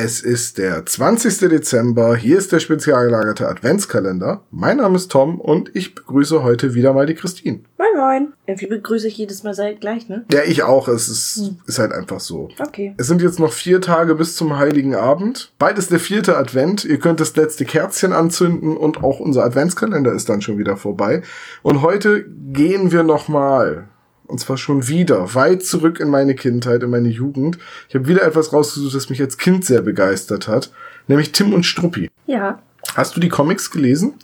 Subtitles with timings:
[0.00, 1.48] Es ist der 20.
[1.48, 2.14] Dezember.
[2.14, 4.42] Hier ist der spezial gelagerte Adventskalender.
[4.52, 7.62] Mein Name ist Tom und ich begrüße heute wieder mal die Christine.
[7.78, 8.32] Moin, moin.
[8.46, 10.24] Irgendwie begrüße ich jedes Mal seit gleich, ne?
[10.30, 10.86] Ja, ich auch.
[10.86, 12.48] Es ist, ist halt einfach so.
[12.60, 12.94] Okay.
[12.96, 15.50] Es sind jetzt noch vier Tage bis zum Heiligen Abend.
[15.58, 16.84] Bald ist der vierte Advent.
[16.84, 21.22] Ihr könnt das letzte Kerzchen anzünden und auch unser Adventskalender ist dann schon wieder vorbei.
[21.62, 23.88] Und heute gehen wir nochmal
[24.28, 27.58] und zwar schon wieder, weit zurück in meine Kindheit, in meine Jugend.
[27.88, 30.70] Ich habe wieder etwas rausgesucht, das mich als Kind sehr begeistert hat,
[31.06, 32.10] nämlich Tim und Struppi.
[32.26, 32.60] Ja.
[32.94, 34.14] Hast du die Comics gelesen?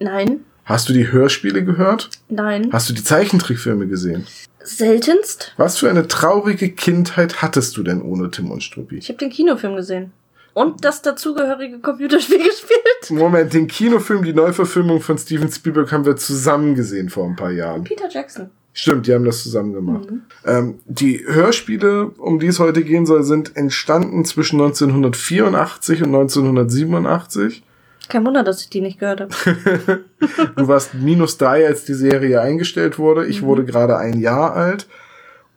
[0.00, 0.40] Nein.
[0.64, 2.10] Hast du die Hörspiele gehört?
[2.28, 2.68] Nein.
[2.72, 4.26] Hast du die Zeichentrickfilme gesehen?
[4.62, 5.54] Seltenst?
[5.56, 8.96] Was für eine traurige Kindheit hattest du denn ohne Tim und Struppi?
[8.98, 10.12] Ich habe den Kinofilm gesehen.
[10.52, 13.10] Und das dazugehörige Computerspiel gespielt.
[13.10, 17.52] Moment, den Kinofilm, die Neuverfilmung von Steven Spielberg haben wir zusammen gesehen vor ein paar
[17.52, 17.84] Jahren.
[17.84, 18.50] Peter Jackson.
[18.72, 20.08] Stimmt, die haben das zusammen gemacht.
[20.44, 27.64] Ähm, die Hörspiele, um die es heute gehen soll, sind entstanden zwischen 1984 und 1987.
[28.08, 30.04] Kein Wunder, dass ich die nicht gehört habe.
[30.56, 33.26] Du warst minus drei, als die Serie eingestellt wurde.
[33.26, 34.88] Ich wurde gerade ein Jahr alt.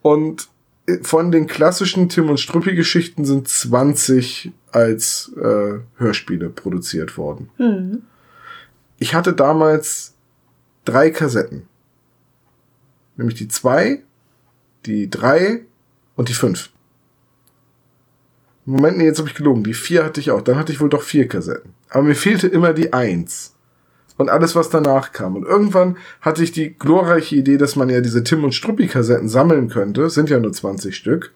[0.02, 0.48] Und
[1.02, 7.50] von den klassischen Tim und Struppi Geschichten sind 20 als äh, Hörspiele produziert worden.
[7.56, 8.02] Hm.
[8.98, 10.14] Ich hatte damals
[10.84, 11.68] drei Kassetten.
[13.16, 14.02] Nämlich die zwei,
[14.86, 15.62] die drei
[16.16, 16.70] und die fünf.
[18.64, 19.64] Moment, nee, jetzt habe ich gelogen.
[19.64, 20.40] Die vier hatte ich auch.
[20.40, 21.74] Dann hatte ich wohl doch vier Kassetten.
[21.90, 23.54] Aber mir fehlte immer die eins.
[24.18, 25.36] Und alles, was danach kam.
[25.36, 29.68] Und irgendwann hatte ich die glorreiche Idee, dass man ja diese Tim und Struppi-Kassetten sammeln
[29.68, 30.10] könnte.
[30.10, 31.32] Sind ja nur 20 Stück.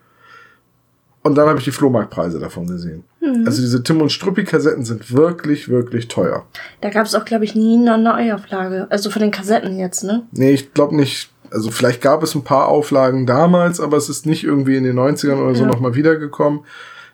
[1.23, 3.03] Und dann habe ich die Flohmarktpreise davon gesehen.
[3.45, 6.47] Also diese Tim und Struppi-Kassetten sind wirklich, wirklich teuer.
[6.81, 8.87] Da gab es auch, glaube ich, nie eine Neuauflage.
[8.91, 10.23] Also von den Kassetten jetzt, ne?
[10.31, 11.33] Nee, ich glaube nicht.
[11.51, 14.97] Also vielleicht gab es ein paar Auflagen damals, aber es ist nicht irgendwie in den
[14.99, 15.69] 90ern oder so Ja.
[15.69, 16.61] nochmal wiedergekommen.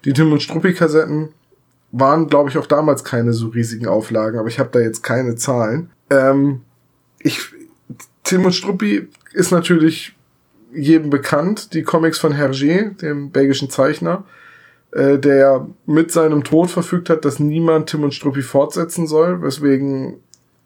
[0.05, 1.29] Die Tim und Struppi-Kassetten
[1.93, 5.37] waren, glaube ich, auch damals keine so riesigen Auflagen, aber ich habe da jetzt keine
[5.37, 5.91] Zahlen.
[6.11, 6.63] Ähm,
[7.19, 7.41] ich,
[8.25, 10.15] Tim und Struppi ist natürlich
[10.75, 14.25] jedem bekannt, die Comics von Hergé, dem belgischen Zeichner,
[14.93, 20.17] äh, der mit seinem Tod verfügt hat, dass niemand Tim und Struppi fortsetzen soll, weswegen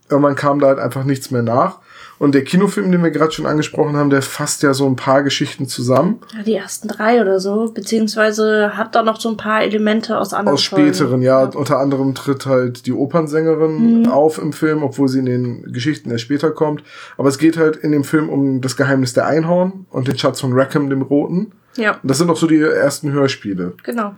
[0.08, 1.80] irgendwann kam da halt einfach nichts mehr nach.
[2.18, 5.22] Und der Kinofilm, den wir gerade schon angesprochen haben, der fasst ja so ein paar
[5.22, 6.20] Geschichten zusammen.
[6.34, 7.70] Ja, die ersten drei oder so.
[7.72, 11.22] Beziehungsweise hat da noch so ein paar Elemente aus anderen Aus späteren, Folgen.
[11.22, 11.44] ja.
[11.44, 16.22] Unter anderem tritt halt die Opernsängerin auf im Film, obwohl sie in den Geschichten erst
[16.24, 16.82] später kommt.
[17.18, 20.40] Aber es geht halt in dem Film um das Geheimnis der Einhorn und den Schatz
[20.40, 21.52] von Rackham, dem Roten.
[21.76, 23.74] Ja, Und das sind auch so die ersten Hörspiele.
[23.82, 24.14] genau.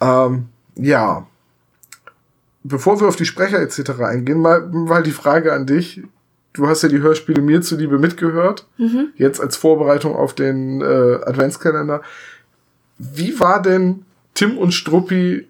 [0.00, 0.46] Ähm,
[0.76, 1.26] ja.
[2.62, 3.90] Bevor wir auf die Sprecher etc.
[4.00, 6.02] eingehen, mal, mal die Frage an dich.
[6.58, 8.66] Du hast ja die Hörspiele mir zuliebe mitgehört.
[9.14, 10.84] Jetzt als Vorbereitung auf den äh,
[11.24, 12.02] Adventskalender.
[12.98, 14.04] Wie war denn
[14.34, 15.46] Tim und Struppi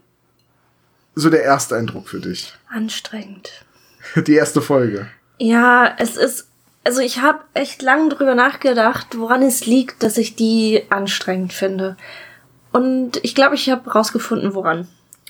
[1.15, 2.55] so der Ersteindruck für dich?
[2.69, 3.65] Anstrengend.
[4.27, 5.07] Die erste Folge.
[5.39, 6.49] Ja, es ist.
[6.85, 11.97] Also ich habe echt lange drüber nachgedacht, woran es liegt, dass ich die anstrengend finde.
[12.71, 14.89] Und ich glaube, ich habe rausgefunden, woran.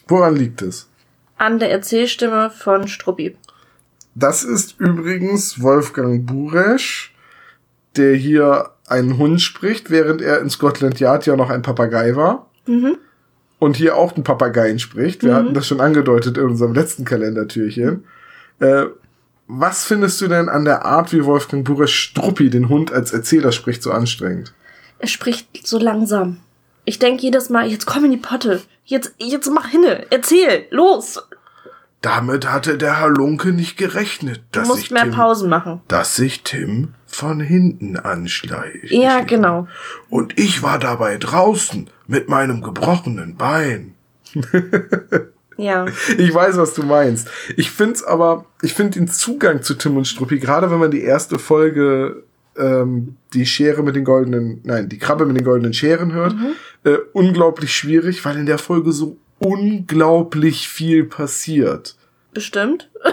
[0.08, 0.88] Woran liegt es?
[1.36, 3.36] An der Erzählstimme von Struppi.
[4.18, 7.14] Das ist übrigens Wolfgang Buresch,
[7.96, 12.50] der hier einen Hund spricht, während er in Scotland Yard ja noch ein Papagei war.
[13.60, 15.22] Und hier auch einen Papageien spricht.
[15.22, 18.04] Wir hatten das schon angedeutet in unserem letzten Kalendertürchen.
[18.60, 18.86] Äh,
[19.46, 23.52] was findest du denn an der Art, wie Wolfgang Buresch Struppi, den Hund als Erzähler
[23.52, 24.52] spricht, so anstrengend?
[24.98, 26.38] Er spricht so langsam.
[26.84, 28.62] Ich denk jedes Mal, jetzt komm in die Potte.
[28.84, 30.06] Jetzt, jetzt mach hinne.
[30.10, 30.66] Erzähl.
[30.70, 31.20] Los.
[32.00, 35.80] Damit hatte der Halunke nicht gerechnet, Du dass musst sich mehr Tim, Pausen machen.
[35.88, 38.90] dass sich Tim von hinten anschleicht.
[38.92, 39.66] Ja, genau.
[40.08, 43.94] Und ich war dabei draußen mit meinem gebrochenen Bein.
[45.60, 45.86] Ja.
[46.16, 47.28] Ich weiß, was du meinst.
[47.56, 51.02] Ich find's aber, ich find den Zugang zu Tim und Struppi, gerade wenn man die
[51.02, 52.22] erste Folge,
[52.56, 56.36] ähm, die Schere mit den goldenen, nein, die Krabbe mit den goldenen Scheren hört,
[56.84, 61.96] äh, unglaublich schwierig, weil in der Folge so unglaublich viel passiert.
[62.32, 62.90] Bestimmt.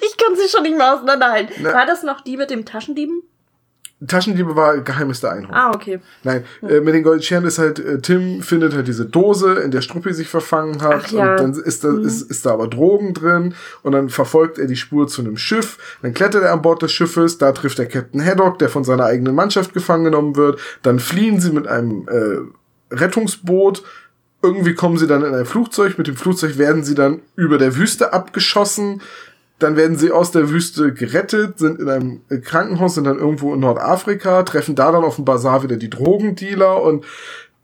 [0.00, 1.54] ich kann sie schon nicht mehr auseinanderhalten.
[1.60, 1.72] Na.
[1.72, 3.22] War das noch die mit dem Taschendieben?
[4.06, 5.54] Taschendiebe war Geheimnis der Einhorn.
[5.54, 6.00] Ah, okay.
[6.24, 9.70] Nein, äh, mit den goldenen Scheren ist halt, äh, Tim findet halt diese Dose, in
[9.70, 11.04] der Struppi sich verfangen hat.
[11.06, 11.32] Ach ja.
[11.32, 13.54] Und dann ist da, ist, ist da aber Drogen drin.
[13.82, 15.98] Und dann verfolgt er die Spur zu einem Schiff.
[16.02, 17.38] Dann klettert er an Bord des Schiffes.
[17.38, 20.60] Da trifft er Captain Haddock, der von seiner eigenen Mannschaft gefangen genommen wird.
[20.82, 23.84] Dann fliehen sie mit einem äh, Rettungsboot.
[24.44, 25.96] Irgendwie kommen sie dann in ein Flugzeug.
[25.96, 29.00] Mit dem Flugzeug werden sie dann über der Wüste abgeschossen.
[29.58, 33.60] Dann werden sie aus der Wüste gerettet, sind in einem Krankenhaus, sind dann irgendwo in
[33.60, 37.06] Nordafrika, treffen da dann auf dem Bazar wieder die Drogendealer und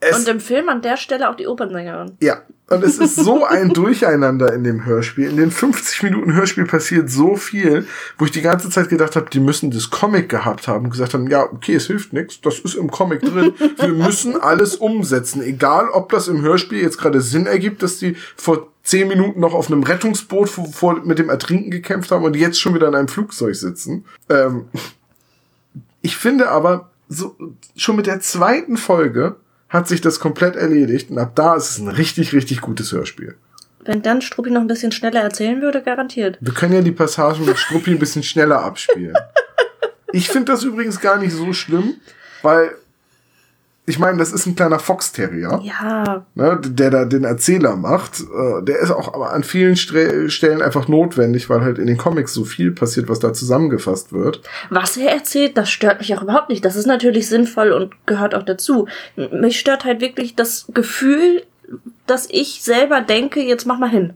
[0.01, 2.13] Es- Und im Film an der Stelle auch die Opernsängerin.
[2.21, 5.29] Ja, und es ist so ein Durcheinander in dem Hörspiel.
[5.29, 7.87] In den 50 Minuten Hörspiel passiert so viel,
[8.17, 11.13] wo ich die ganze Zeit gedacht habe, die müssen das Comic gehabt haben und gesagt
[11.13, 13.53] haben, ja, okay, es hilft nichts, das ist im Comic drin.
[13.77, 18.17] Wir müssen alles umsetzen, egal ob das im Hörspiel jetzt gerade Sinn ergibt, dass die
[18.37, 22.37] vor zehn Minuten noch auf einem Rettungsboot vor, vor, mit dem Ertrinken gekämpft haben und
[22.37, 24.07] jetzt schon wieder in einem Flugzeug sitzen.
[24.31, 24.67] Ähm,
[26.03, 27.37] ich finde aber, so,
[27.77, 29.37] schon mit der zweiten Folge
[29.71, 33.37] hat sich das komplett erledigt und ab da ist es ein richtig, richtig gutes Hörspiel.
[33.85, 36.37] Wenn dann Struppi noch ein bisschen schneller erzählen würde, garantiert.
[36.41, 39.15] Wir können ja die Passagen mit Struppi ein bisschen schneller abspielen.
[40.13, 41.95] Ich finde das übrigens gar nicht so schlimm,
[42.43, 42.73] weil
[43.91, 48.21] ich meine, das ist ein kleiner Fox Terrier, Ja, ne, der da den Erzähler macht.
[48.21, 52.33] Äh, Der ist auch aber an vielen Stellen einfach notwendig, weil halt in den Comics
[52.33, 54.41] so viel passiert, was da zusammengefasst wird.
[54.71, 56.65] was er erzählt, das stört mich auch überhaupt nicht.
[56.65, 58.87] Das ist natürlich sinnvoll und gehört auch dazu.
[59.17, 61.43] Mich stört halt wirklich das Gefühl,
[62.07, 64.15] dass ich selber denke, jetzt mach mal hin.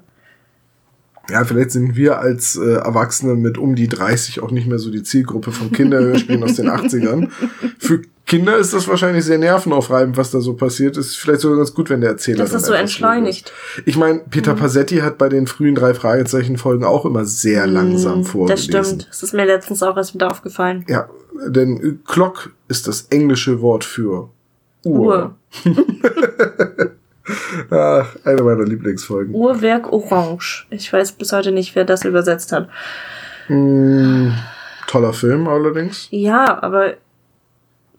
[1.30, 4.90] Ja, vielleicht sind wir als äh, Erwachsene mit um die 30 auch nicht mehr so
[4.90, 7.30] die Zielgruppe von Kinderhörspielen aus den 80ern.
[7.78, 10.96] Für Kinder ist das wahrscheinlich sehr nervenaufreibend, was da so passiert.
[10.96, 13.52] Ist vielleicht sogar ganz gut, wenn der Erzähler Das ist so entschleunigt.
[13.76, 13.86] ist.
[13.86, 18.70] Ich meine, Peter Passetti hat bei den frühen drei Fragezeichen-Folgen auch immer sehr langsam vorgelesen.
[18.70, 19.08] Mm, Das stimmt.
[19.10, 20.86] Das ist mir letztens auch erst wieder aufgefallen.
[20.88, 21.08] Ja,
[21.48, 24.30] denn äh, Clock ist das englische Wort für
[24.84, 25.00] Uhr.
[25.00, 25.34] Uhr.
[27.70, 29.34] Ach, eine meiner Lieblingsfolgen.
[29.34, 30.66] Uhrwerk Orange.
[30.70, 32.68] Ich weiß bis heute nicht, wer das übersetzt hat.
[33.48, 34.28] Mm,
[34.86, 36.08] toller Film allerdings.
[36.10, 36.94] Ja, aber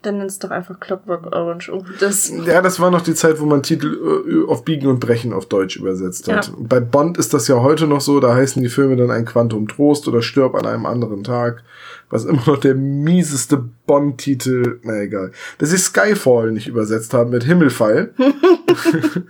[0.05, 1.71] dann nenn's doch einfach Clockwork Orange.
[1.71, 4.99] Oh, das, Ja, das war noch die Zeit, wo man Titel äh, auf Biegen und
[4.99, 6.47] Brechen auf Deutsch übersetzt hat.
[6.47, 6.53] Ja.
[6.57, 9.67] Bei Bond ist das ja heute noch so, da heißen die Filme dann ein Quantum
[9.67, 11.63] Trost oder Stirb an einem anderen Tag,
[12.09, 15.31] was immer noch der mieseste Bond-Titel, na egal.
[15.57, 18.13] Dass sie Skyfall nicht übersetzt haben mit Himmelfall.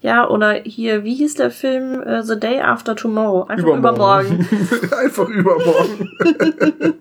[0.00, 2.02] ja, oder hier, wie hieß der Film?
[2.02, 3.44] Äh, The Day After Tomorrow.
[3.44, 4.48] Einfach übermorgen.
[4.96, 6.10] Einfach übermorgen.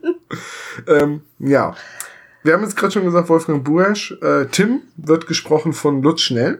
[0.87, 1.75] ähm, ja.
[2.45, 4.15] Wir haben jetzt gerade schon gesagt, Wolfgang Buesch.
[4.21, 6.59] Äh, Tim wird gesprochen von Lutz Schnell.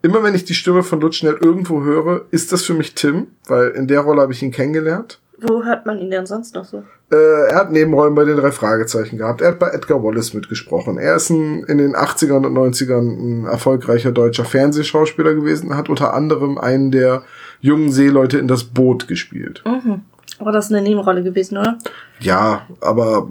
[0.00, 3.26] Immer wenn ich die Stimme von Lutz Schnell irgendwo höre, ist das für mich Tim,
[3.46, 5.20] weil in der Rolle habe ich ihn kennengelernt.
[5.38, 6.82] Wo hört man ihn denn sonst noch so?
[7.12, 9.42] Äh, er hat Nebenrollen bei den drei Fragezeichen gehabt.
[9.42, 10.96] Er hat bei Edgar Wallace mitgesprochen.
[10.96, 16.14] Er ist ein, in den 80ern und 90ern ein erfolgreicher deutscher Fernsehschauspieler gewesen, hat unter
[16.14, 17.22] anderem einen der
[17.60, 19.62] jungen Seeleute in das Boot gespielt.
[19.66, 20.00] Mhm.
[20.38, 21.76] Aber das ist eine Nebenrolle gewesen, oder?
[22.20, 23.28] Ja, aber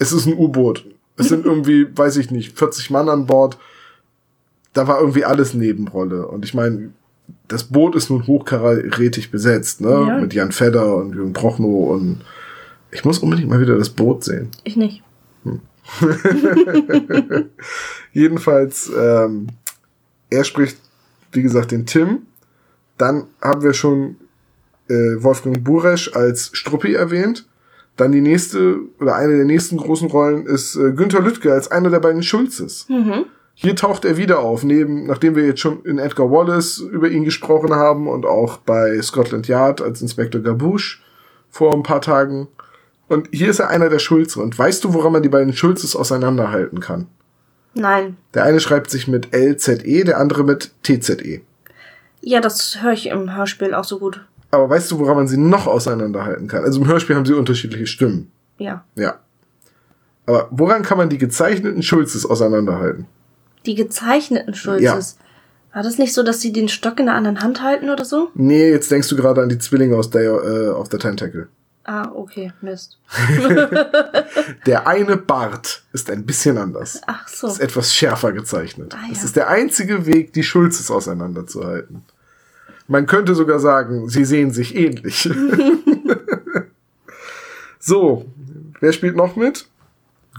[0.00, 0.86] es ist ein U-Boot.
[1.16, 3.58] Es sind irgendwie, weiß ich nicht, 40 Mann an Bord.
[4.72, 6.26] Da war irgendwie alles Nebenrolle.
[6.26, 6.90] Und ich meine,
[7.46, 9.90] das Boot ist nun hochkarätig besetzt, ne?
[9.90, 10.18] Ja.
[10.18, 12.22] Mit Jan Fedder und Jürgen Prochnow und
[12.90, 14.48] ich muss unbedingt mal wieder das Boot sehen.
[14.64, 15.02] Ich nicht.
[18.12, 19.48] Jedenfalls, ähm,
[20.30, 20.78] er spricht,
[21.32, 22.22] wie gesagt, den Tim.
[22.96, 24.16] Dann haben wir schon
[24.88, 27.46] äh, Wolfgang Buresch als Struppi erwähnt.
[28.00, 31.90] Dann die nächste oder eine der nächsten großen Rollen ist äh, Günther Lüttke als einer
[31.90, 32.86] der beiden Schulzes.
[32.88, 33.26] Mhm.
[33.52, 37.24] Hier taucht er wieder auf, neben, nachdem wir jetzt schon in Edgar Wallace über ihn
[37.24, 41.00] gesprochen haben und auch bei Scotland Yard als Inspektor Gabouche
[41.50, 42.48] vor ein paar Tagen.
[43.06, 44.40] Und hier ist er einer der Schulze.
[44.40, 47.06] Und weißt du, woran man die beiden Schulzes auseinanderhalten kann?
[47.74, 48.16] Nein.
[48.32, 51.42] Der eine schreibt sich mit LZE, der andere mit TZE.
[52.22, 54.24] Ja, das höre ich im Hörspiel auch so gut.
[54.50, 56.64] Aber weißt du, woran man sie noch auseinanderhalten kann?
[56.64, 58.30] Also im Hörspiel haben sie unterschiedliche Stimmen.
[58.58, 58.84] Ja.
[58.96, 59.20] Ja.
[60.26, 63.06] Aber woran kann man die gezeichneten Schulzes auseinanderhalten?
[63.66, 65.18] Die gezeichneten Schulzes.
[65.72, 68.30] War das nicht so, dass sie den Stock in der anderen Hand halten oder so?
[68.34, 71.48] Nee, jetzt denkst du gerade an die Zwillinge aus Day äh, of the Tentacle.
[71.84, 72.98] Ah, okay, Mist.
[74.66, 77.00] Der eine Bart ist ein bisschen anders.
[77.06, 77.46] Ach so.
[77.46, 78.94] Ist etwas schärfer gezeichnet.
[78.94, 79.24] Ah, Es ja.
[79.24, 82.02] ist der einzige Weg, die Schulzes auseinanderzuhalten.
[82.90, 85.30] Man könnte sogar sagen, sie sehen sich ähnlich.
[87.78, 88.26] so,
[88.80, 89.68] wer spielt noch mit?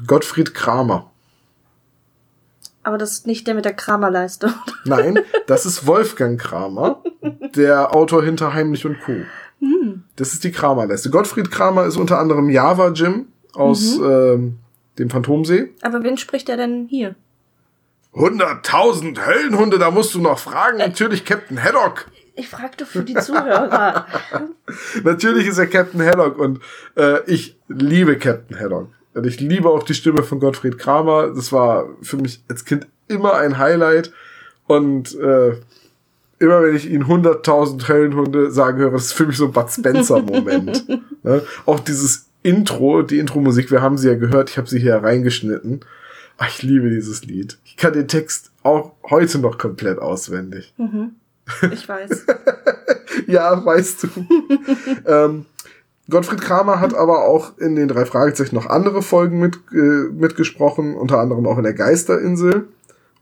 [0.05, 1.09] Gottfried Kramer.
[2.83, 4.53] Aber das ist nicht der mit der Kramerleiste.
[4.83, 7.01] Nein, das ist Wolfgang Kramer,
[7.55, 9.13] der Autor hinter Heimlich und Co.
[10.17, 11.09] Das ist die Kramerleiste.
[11.09, 14.57] Gottfried Kramer ist unter anderem Java Jim aus ähm,
[14.99, 15.69] dem Phantomsee.
[15.83, 17.15] Aber wen spricht er denn hier?
[18.13, 20.79] 100.000 Höllenhunde, da musst du noch fragen.
[20.79, 22.07] Natürlich Captain Haddock.
[22.35, 24.05] Ich fragte für die Zuhörer.
[25.03, 26.59] Natürlich ist er Captain Haddock und
[26.95, 28.89] äh, ich liebe Captain Haddock.
[29.13, 31.33] Und ich liebe auch die Stimme von Gottfried Kramer.
[31.35, 34.13] Das war für mich als Kind immer ein Highlight.
[34.67, 35.57] Und äh,
[36.39, 39.69] immer wenn ich ihn 100.000 Höllenhunde sagen höre, das ist für mich so ein Bud
[39.69, 40.87] Spencer-Moment.
[41.23, 41.43] ne?
[41.65, 45.81] Auch dieses Intro, die Intro-Musik, wir haben sie ja gehört, ich habe sie hier reingeschnitten.
[46.37, 47.59] Ah, Ich liebe dieses Lied.
[47.65, 50.73] Ich kann den Text auch heute noch komplett auswendig.
[50.77, 51.15] Mhm.
[51.71, 52.25] Ich weiß.
[53.27, 54.07] Ja, weißt du.
[55.05, 55.45] ähm,
[56.09, 60.95] Gottfried Kramer hat aber auch in den drei Fragezeichen noch andere Folgen mit, äh, mitgesprochen,
[60.95, 62.69] unter anderem auch in der Geisterinsel.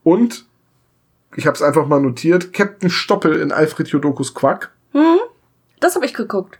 [0.03, 0.45] Und,
[1.35, 4.71] ich habe es einfach mal notiert, Captain Stoppel in Alfred Jodokus Quack.
[5.79, 6.59] Das habe ich geguckt.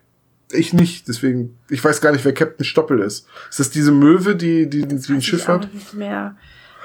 [0.52, 3.28] Ich nicht, deswegen, ich weiß gar nicht, wer Captain Stoppel ist.
[3.50, 5.72] Ist das diese Möwe, die, die, die, ein Schiff hat?
[5.74, 6.36] nicht mehr.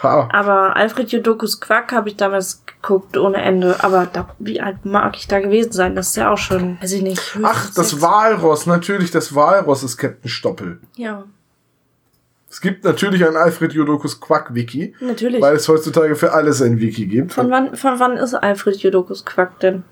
[0.03, 0.29] Ha.
[0.33, 3.83] Aber Alfred Jodokus Quack habe ich damals geguckt ohne Ende.
[3.83, 5.95] Aber da, wie alt mag ich da gewesen sein?
[5.95, 7.39] Das ist ja auch schon, weiß ich nicht.
[7.43, 8.01] Ach, das.
[8.03, 10.81] Walross, natürlich, das Walross ist Captain Stoppel.
[10.97, 11.25] Ja,
[12.51, 15.41] Es gibt natürlich ein Alfred Jodokus Quack-Wiki, natürlich.
[15.41, 17.33] weil es heutzutage für alles ein Wiki gibt.
[17.33, 19.85] Von wann, von wann ist Alfred Jodokus Quack denn?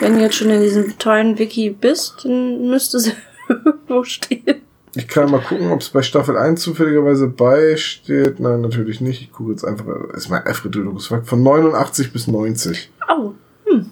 [0.00, 3.12] Wenn du jetzt schon in diesem tollen Wiki bist, dann müsste es
[3.48, 4.62] irgendwo stehen.
[4.96, 8.40] Ich kann mal gucken, ob es bei Staffel 1 zufälligerweise beisteht.
[8.40, 9.22] Nein, natürlich nicht.
[9.22, 9.84] Ich gucke jetzt einfach.
[10.12, 12.90] Es ist mein Alfred Jodokus Quack von 89 bis 90.
[13.08, 13.32] Oh,
[13.66, 13.90] hm.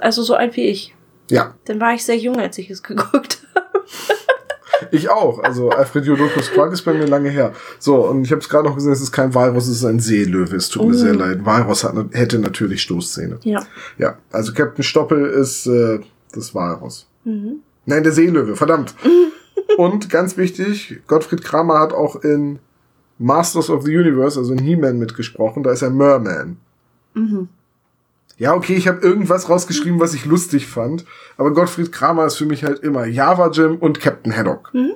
[0.00, 0.94] Also so alt wie ich.
[1.30, 4.88] Ja, Dann war ich sehr jung, als ich es geguckt habe.
[4.90, 5.38] ich auch.
[5.42, 7.52] Also Alfred Jodokus Quack ist bei mir lange her.
[7.78, 10.00] So, und ich habe es gerade noch gesehen, es ist kein Walross, es ist ein
[10.00, 10.56] Seelöwe.
[10.56, 10.98] Es tut mir Oh.
[10.98, 11.44] sehr leid.
[11.44, 13.38] Walross hat, hätte natürlich Stoßzähne.
[13.44, 13.64] Ja.
[13.96, 16.00] Ja, also Captain Stoppel ist äh,
[16.32, 17.06] das Walross.
[17.24, 17.60] Mhm.
[17.86, 18.94] Nein, der Seelöwe, verdammt.
[19.76, 22.58] Und ganz wichtig, Gottfried Kramer hat auch in
[23.18, 26.56] Masters of the Universe, also in He-Man mitgesprochen, da ist er Merman.
[27.14, 27.48] Mhm.
[28.36, 31.04] Ja, okay, ich habe irgendwas rausgeschrieben, was ich lustig fand,
[31.36, 34.74] aber Gottfried Kramer ist für mich halt immer Java Jim und Captain Haddock.
[34.74, 34.94] Mhm.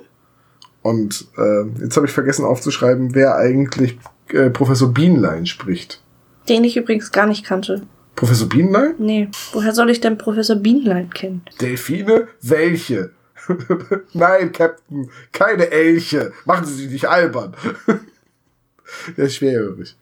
[0.81, 3.97] Und äh, jetzt habe ich vergessen aufzuschreiben, wer eigentlich
[4.29, 6.01] äh, Professor Bienlein spricht.
[6.47, 7.83] Den ich übrigens gar nicht kannte.
[8.15, 8.95] Professor Bienlein?
[8.97, 9.29] Nee.
[9.53, 11.41] Woher soll ich denn Professor Bienlein kennen?
[11.61, 12.27] Delfine?
[12.41, 13.11] Welche?
[14.13, 16.33] Nein, Captain, keine Elche.
[16.45, 17.55] Machen Sie sich nicht albern.
[19.17, 19.95] Der ist schwerhörig.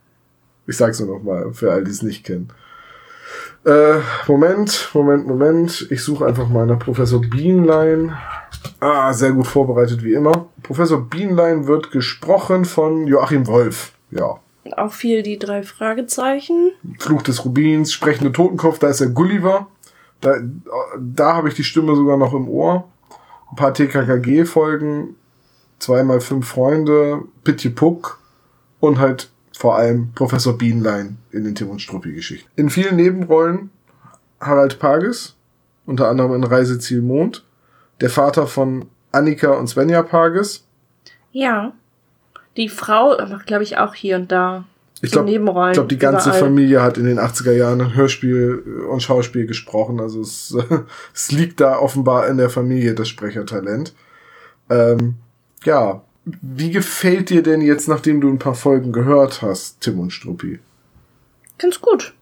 [0.66, 2.52] Ich sag's nur noch mal, für all die es nicht kennen.
[3.66, 5.88] Äh, Moment, Moment, Moment.
[5.90, 8.16] Ich suche einfach mal nach Professor Bienlein.
[8.80, 10.48] Ah, sehr gut vorbereitet wie immer.
[10.64, 13.94] Professor Bienlein wird gesprochen von Joachim Wolf.
[14.12, 14.40] Ja.
[14.76, 16.72] Auch viel die drei Fragezeichen.
[17.00, 19.68] Fluch des Rubins, sprechende Totenkopf, da ist der Gulliver.
[20.22, 20.36] Da,
[20.98, 22.88] da habe ich die Stimme sogar noch im Ohr.
[23.52, 25.16] Ein paar TKKG-Folgen,
[25.80, 28.20] zweimal fünf Freunde, Pitje Puck
[28.80, 32.50] und halt vor allem Professor Bienlein in den Tim und Struppi-Geschichten.
[32.56, 33.72] In vielen Nebenrollen
[34.40, 35.36] Harald Pages,
[35.86, 37.44] unter anderem in Reiseziel Mond,
[38.02, 40.66] der Vater von Annika und Svenja Pages.
[41.32, 41.74] Ja.
[42.56, 44.66] Die Frau glaube ich, auch hier und da.
[45.02, 45.32] Ich glaube,
[45.74, 46.44] glaub, die ganze überall.
[46.44, 50.00] Familie hat in den 80er Jahren Hörspiel und Schauspiel gesprochen.
[50.00, 50.58] Also es,
[51.14, 53.94] es liegt da offenbar in der Familie das Sprechertalent.
[54.70, 55.16] Ähm,
[55.64, 60.12] ja, wie gefällt dir denn jetzt, nachdem du ein paar Folgen gehört hast, Tim und
[60.12, 60.60] Struppi?
[61.58, 62.14] Ganz gut.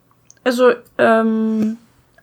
[0.44, 1.78] Also, ähm,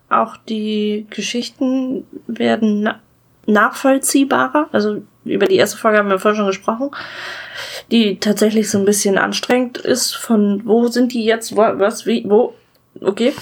[0.09, 3.01] auch die Geschichten werden na
[3.47, 4.69] nachvollziehbarer.
[4.71, 6.91] Also, über die erste Folge haben wir vorhin schon gesprochen.
[7.91, 10.15] Die tatsächlich so ein bisschen anstrengend ist.
[10.15, 11.57] Von wo sind die jetzt?
[11.57, 12.55] Wo, was, wie, wo?
[13.01, 13.33] Okay.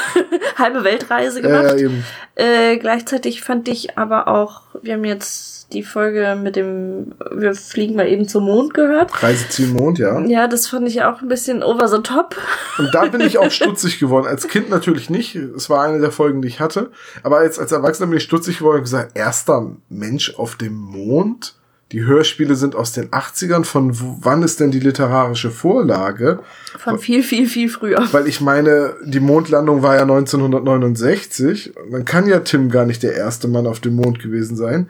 [0.56, 1.78] Halbe Weltreise Ja, ja, gemacht.
[1.80, 2.04] eben.
[2.36, 7.96] Äh, gleichzeitig fand ich aber auch, wir haben jetzt die Folge mit dem, wir fliegen
[7.96, 9.22] mal eben zum Mond gehört.
[9.22, 10.20] Reiseziel Mond, ja.
[10.24, 12.36] Ja, das fand ich auch ein bisschen over the top.
[12.78, 14.26] Und da bin ich auch stutzig geworden.
[14.26, 15.34] Als Kind natürlich nicht.
[15.34, 16.90] Es war eine der Folgen, die ich hatte.
[17.22, 21.54] Aber als, als Erwachsener bin ich stutzig geworden und gesagt, erster Mensch auf dem Mond?
[21.94, 23.62] Die Hörspiele sind aus den 80ern.
[23.62, 26.40] Von wann ist denn die literarische Vorlage?
[26.76, 28.04] Von viel, viel, viel früher.
[28.10, 31.76] Weil ich meine, die Mondlandung war ja 1969.
[31.76, 34.88] Und Dann kann ja Tim gar nicht der erste Mann auf dem Mond gewesen sein.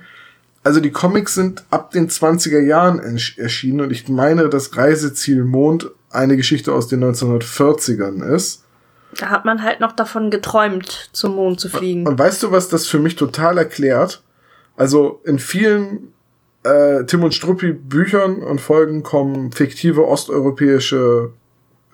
[0.63, 3.01] Also die Comics sind ab den 20er Jahren
[3.37, 8.65] erschienen und ich meine, dass Reiseziel Mond eine Geschichte aus den 1940ern ist.
[9.21, 12.07] Da hat man halt noch davon geträumt, zum Mond zu fliegen.
[12.07, 14.23] Und weißt du, was das für mich total erklärt?
[14.79, 16.14] Also in vielen
[16.65, 21.31] äh, Tim und Struppi Büchern und Folgen kommen fiktive osteuropäische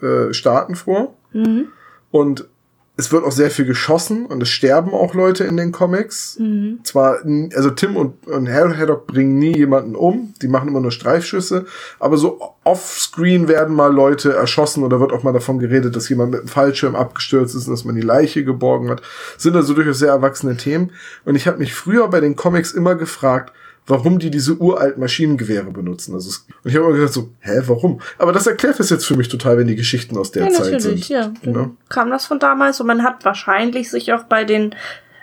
[0.00, 1.14] äh, Staaten vor.
[1.32, 1.66] Mhm.
[2.10, 2.48] Und
[2.96, 6.36] es wird auch sehr viel geschossen und es sterben auch Leute in den Comics.
[6.38, 6.80] Mhm.
[6.84, 7.20] Zwar,
[7.54, 11.64] also Tim und, und Har- Haddock bringen nie jemanden um, die machen immer nur Streifschüsse,
[11.98, 16.32] aber so offscreen werden mal Leute erschossen oder wird auch mal davon geredet, dass jemand
[16.32, 19.00] mit einem Fallschirm abgestürzt ist und dass man die Leiche geborgen hat.
[19.38, 20.92] Sind also durchaus sehr erwachsene Themen.
[21.24, 23.54] Und ich habe mich früher bei den Comics immer gefragt,
[23.90, 26.14] warum die diese uralten Maschinengewehre benutzen.
[26.14, 28.00] Also es, und ich habe immer gedacht so, hä, warum?
[28.18, 30.72] Aber das erklärt das jetzt für mich total, wenn die Geschichten aus der Ja, Zeit
[30.72, 31.16] natürlich, sind.
[31.16, 31.32] ja.
[31.42, 31.70] Dann Ne?
[31.88, 34.74] kam das von damals und man hat wahrscheinlich sich auch bei den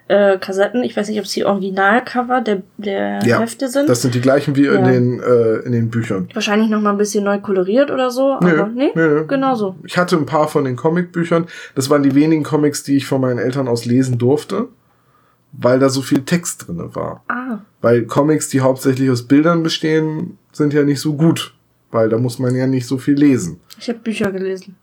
[0.09, 0.83] äh, Kassetten.
[0.83, 3.89] Ich weiß nicht, ob es die Originalcover der, der Ja, Hefte sind.
[3.89, 4.91] Das sind die gleichen wie in, Ja.
[4.91, 6.29] den, äh, in den Büchern.
[6.33, 8.37] Wahrscheinlich noch mal ein bisschen neu koloriert oder so.
[8.41, 9.25] Nö, aber nee, nö.
[9.27, 9.75] genau so.
[9.83, 11.47] Ich hatte ein paar von den Comicbüchern.
[11.75, 14.69] Das waren die wenigen Comics, die ich von meinen Eltern aus lesen durfte,
[15.51, 17.23] weil da so viel Text drinne war.
[17.27, 21.53] Ah, Weil Comics, die hauptsächlich aus Bildern bestehen, sind ja nicht so gut,
[21.91, 23.59] weil da muss man ja nicht so viel lesen.
[23.79, 24.75] ich habe Bücher gelesen.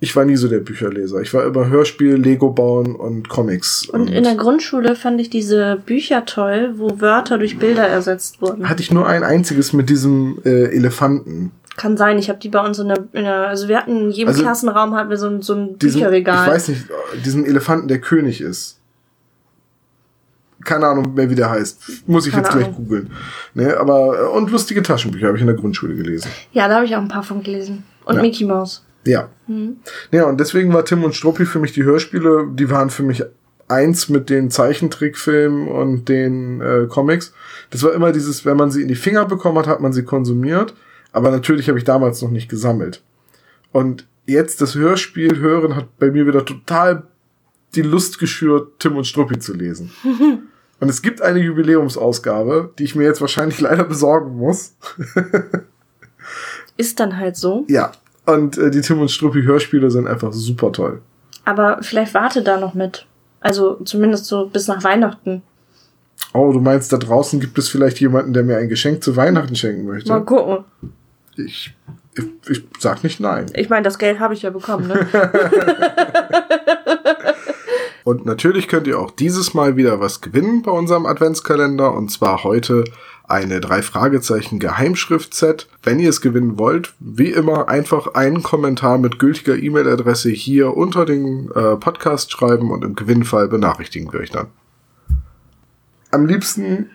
[0.00, 1.22] Ich war nie so der Bücherleser.
[1.22, 3.88] Ich war immer Hörspiel, Lego bauen und Comics.
[3.88, 8.68] Und in der Grundschule fand ich diese Bücher toll, wo Wörter durch Bilder ersetzt wurden.
[8.68, 11.52] hatte ich nur ein einziges mit diesem äh, Elefanten.
[11.76, 14.10] Kann sein, ich habe die bei uns in der, in der, also wir hatten in
[14.10, 16.48] jedem Also, Klassenraum hatten wir so ein, so ein Diesen, Bücherregal.
[16.48, 16.84] Ich weiß nicht,
[17.24, 18.78] diesen Elefanten, der König ist.
[20.64, 22.08] Keine Ahnung mehr, wie der heißt.
[22.08, 23.10] Muss ich Keine jetzt gleich googeln.
[23.54, 26.30] Ne, aber, äh, und lustige Taschenbücher habe ich in der Grundschule gelesen.
[26.52, 27.84] Ja, da habe ich auch ein paar von gelesen.
[28.04, 28.22] Und Ja.
[28.22, 28.84] Mickey Mouse.
[29.06, 29.28] Ja.
[29.46, 29.76] Mhm.
[30.10, 33.22] Ja, und deswegen war Tim und Struppi für mich die Hörspiele, die waren für mich
[33.68, 37.32] eins mit den Zeichentrickfilmen und den äh, Comics.
[37.70, 40.04] Das war immer dieses, wenn man sie in die Finger bekommen hat, hat man sie
[40.04, 40.74] konsumiert.
[41.12, 43.02] Aber natürlich habe ich damals noch nicht gesammelt.
[43.72, 47.04] Und jetzt das Hörspiel hören hat bei mir wieder total
[47.74, 49.90] die Lust geschürt, Tim und Struppi zu lesen.
[50.80, 54.76] und es gibt eine Jubiläumsausgabe, die ich mir jetzt wahrscheinlich leider besorgen muss.
[56.76, 57.64] Ist dann halt so.
[57.68, 57.92] Ja.
[58.26, 61.02] Und äh, die Tim und Struppi Hörspiele sind einfach super toll.
[61.44, 63.06] Aber vielleicht warte da noch mit.
[63.40, 65.42] Also zumindest so bis nach Weihnachten.
[66.32, 69.54] Oh, du meinst, da draußen gibt es vielleicht jemanden, der mir ein Geschenk zu Weihnachten
[69.54, 70.08] schenken möchte?
[70.08, 70.64] Mal gucken.
[71.36, 71.74] Ich,
[72.14, 73.46] ich, ich sag nicht nein.
[73.54, 75.06] Ich meine, das Geld habe ich ja bekommen, ne?
[78.04, 81.94] Und natürlich könnt ihr auch dieses Mal wieder was gewinnen bei unserem Adventskalender.
[81.94, 82.84] Und zwar heute
[83.26, 85.68] eine drei Fragezeichen Geheimschrift-Set.
[85.82, 91.06] Wenn ihr es gewinnen wollt, wie immer einfach einen Kommentar mit gültiger E-Mail-Adresse hier unter
[91.06, 94.48] den äh, Podcast schreiben und im Gewinnfall benachrichtigen wir euch dann.
[96.10, 96.90] Am liebsten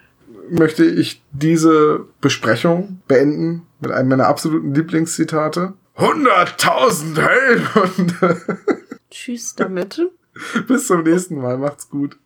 [0.51, 5.73] möchte ich diese Besprechung beenden mit einem meiner absoluten Lieblingszitate.
[5.97, 8.13] 100.000 Helden!
[9.09, 9.99] Tschüss damit.
[10.67, 11.57] Bis zum nächsten Mal.
[11.57, 12.17] Macht's gut.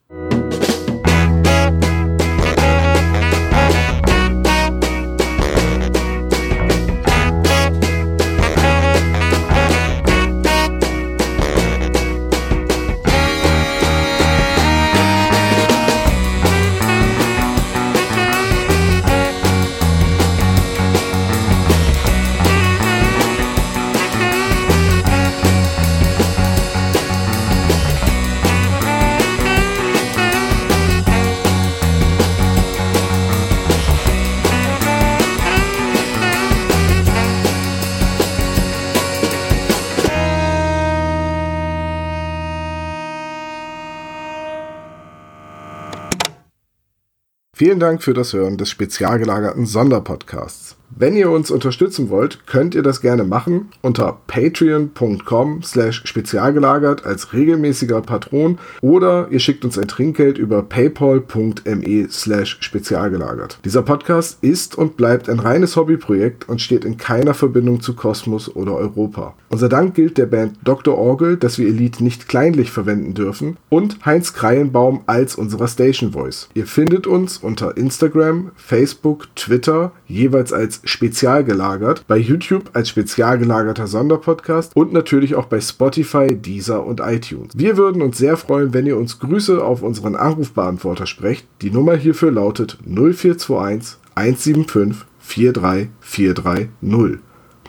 [47.63, 50.75] Vielen Dank für das Hören des spezial gelagerten Sonderpodcasts.
[50.95, 57.33] Wenn ihr uns unterstützen wollt, könnt ihr das gerne machen unter patreon.com slash spezialgelagert als
[57.33, 63.57] regelmäßiger Patron oder ihr schickt uns ein Trinkgeld über paypal.me slash spezialgelagert.
[63.65, 68.55] Dieser Podcast ist und bleibt ein reines Hobbyprojekt und steht in keiner Verbindung zu Kosmos
[68.55, 69.33] oder Europa.
[69.49, 70.95] Unser Dank gilt der Band Dr.
[70.95, 76.49] Orgel, dass wir Lied nicht kleinlich verwenden dürfen und Heinz Kreienbaum als unserer Station Voice.
[76.53, 83.37] Ihr findet uns unter Instagram, Facebook, Twitter, jeweils als spezial gelagert, bei YouTube als spezial
[83.37, 87.53] gelagerter Sonderpodcast und natürlich auch bei Spotify, Deezer und iTunes.
[87.55, 91.47] Wir würden uns sehr freuen, wenn ihr uns Grüße auf unseren Anrufbeantworter sprecht.
[91.61, 97.19] Die Nummer hierfür lautet 0421 175 43430.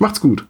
[0.01, 0.43] Macht's gut!